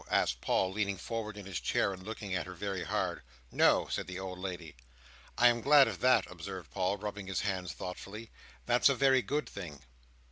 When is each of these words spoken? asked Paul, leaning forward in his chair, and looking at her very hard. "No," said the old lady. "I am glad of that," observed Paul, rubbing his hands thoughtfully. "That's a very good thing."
asked 0.09 0.41
Paul, 0.41 0.71
leaning 0.73 0.97
forward 0.97 1.37
in 1.37 1.45
his 1.45 1.59
chair, 1.59 1.93
and 1.93 2.01
looking 2.01 2.33
at 2.33 2.47
her 2.47 2.55
very 2.55 2.83
hard. 2.85 3.21
"No," 3.51 3.87
said 3.87 4.07
the 4.07 4.17
old 4.17 4.39
lady. 4.39 4.75
"I 5.37 5.47
am 5.47 5.61
glad 5.61 5.87
of 5.87 5.99
that," 5.99 6.25
observed 6.25 6.71
Paul, 6.71 6.97
rubbing 6.97 7.27
his 7.27 7.41
hands 7.41 7.73
thoughtfully. 7.73 8.31
"That's 8.65 8.89
a 8.89 8.95
very 8.95 9.21
good 9.21 9.47
thing." 9.47 9.83